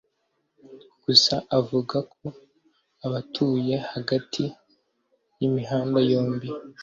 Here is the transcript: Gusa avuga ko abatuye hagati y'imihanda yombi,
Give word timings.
Gusa 1.03 1.35
avuga 1.59 1.97
ko 2.13 2.25
abatuye 3.05 3.75
hagati 3.91 4.43
y'imihanda 5.39 5.99
yombi, 6.11 6.47